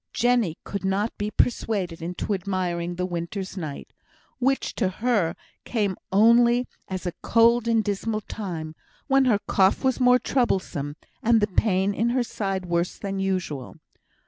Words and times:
Jenny 0.13 0.57
could 0.63 0.83
not 0.83 1.15
be 1.19 1.29
persuaded 1.29 2.01
into 2.01 2.33
admiring 2.33 2.95
the 2.95 3.05
winter's 3.05 3.55
night, 3.55 3.93
which 4.39 4.73
to 4.73 4.89
her 4.89 5.35
came 5.63 5.95
only 6.11 6.65
as 6.87 7.05
a 7.05 7.11
cold 7.21 7.67
and 7.67 7.83
dismal 7.83 8.21
time, 8.21 8.73
when 9.05 9.25
her 9.25 9.37
cough 9.47 9.83
was 9.83 9.99
more 9.99 10.17
troublesome, 10.17 10.95
and 11.21 11.39
the 11.39 11.45
pain 11.45 11.93
in 11.93 12.09
her 12.09 12.23
side 12.23 12.65
worse 12.65 12.97
than 12.97 13.19
usual. 13.19 13.75